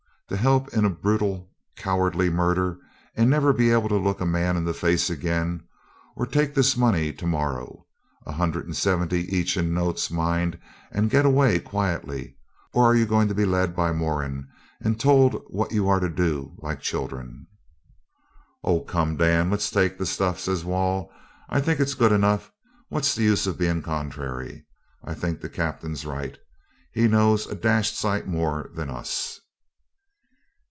To 0.29 0.37
help 0.37 0.69
in 0.73 0.85
a 0.85 0.89
brutal, 0.89 1.49
cowardly 1.75 2.29
murder, 2.29 2.77
and 3.17 3.29
never 3.29 3.51
be 3.51 3.69
able 3.71 3.89
to 3.89 3.97
look 3.97 4.21
a 4.21 4.25
man 4.25 4.55
in 4.55 4.63
the 4.63 4.73
face 4.73 5.09
again, 5.09 5.67
or 6.15 6.25
to 6.25 6.31
take 6.31 6.55
this 6.55 6.77
money 6.77 7.11
to 7.11 7.27
morrow? 7.27 7.85
a 8.25 8.31
hundred 8.31 8.63
and 8.65 8.73
seventy 8.77 9.23
each 9.35 9.57
in 9.57 9.73
notes, 9.73 10.09
mind, 10.09 10.57
and 10.89 11.09
get 11.09 11.25
away 11.25 11.59
quietly 11.59 12.37
or 12.71 12.85
are 12.85 12.95
you 12.95 13.05
going 13.05 13.27
to 13.27 13.35
be 13.35 13.43
led 13.43 13.75
by 13.75 13.91
Moran, 13.91 14.47
and 14.79 15.01
told 15.01 15.33
what 15.49 15.73
you 15.73 15.89
are 15.89 15.99
to 15.99 16.07
do 16.07 16.53
like 16.59 16.79
children?' 16.79 17.47
'Oh 18.63 18.79
come, 18.85 19.17
Dan, 19.17 19.49
let's 19.51 19.69
take 19.69 19.97
the 19.97 20.05
stuff,' 20.05 20.39
says 20.39 20.63
Wall. 20.63 21.11
'I 21.49 21.59
think 21.59 21.81
it's 21.81 21.93
good 21.93 22.13
enough. 22.13 22.53
What's 22.87 23.13
the 23.15 23.23
use 23.23 23.47
of 23.47 23.57
being 23.59 23.81
contrary? 23.81 24.65
I 25.03 25.13
think 25.13 25.41
the 25.41 25.49
Captain's 25.49 26.05
right. 26.05 26.37
He 26.93 27.09
knows 27.09 27.47
a 27.47 27.53
dashed 27.55 27.97
sight 27.97 28.27
more 28.29 28.69
than 28.73 28.89
us.' 28.89 29.39